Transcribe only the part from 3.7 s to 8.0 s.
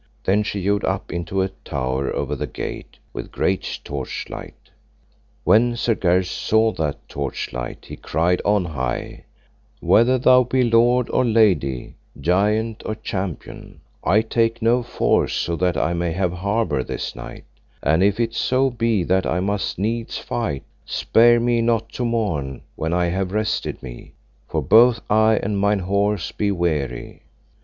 torchlight. When Sir Gareth saw that torch light he